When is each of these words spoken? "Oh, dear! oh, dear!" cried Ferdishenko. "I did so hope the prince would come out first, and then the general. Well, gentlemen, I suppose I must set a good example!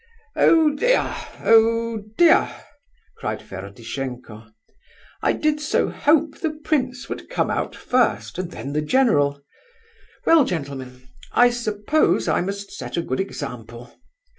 "Oh, 0.35 0.71
dear! 0.71 1.13
oh, 1.43 2.01
dear!" 2.17 2.51
cried 3.17 3.39
Ferdishenko. 3.39 4.47
"I 5.21 5.31
did 5.33 5.59
so 5.61 5.89
hope 5.89 6.39
the 6.39 6.49
prince 6.63 7.07
would 7.07 7.29
come 7.29 7.51
out 7.51 7.75
first, 7.75 8.39
and 8.39 8.49
then 8.49 8.73
the 8.73 8.81
general. 8.81 9.43
Well, 10.25 10.43
gentlemen, 10.43 11.07
I 11.33 11.51
suppose 11.51 12.27
I 12.27 12.41
must 12.41 12.71
set 12.71 12.97
a 12.97 13.03
good 13.03 13.19
example! 13.19 13.93